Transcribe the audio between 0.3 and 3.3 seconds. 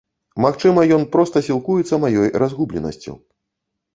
Магчыма, ён проста сілкуецца маёй разгубленасцю.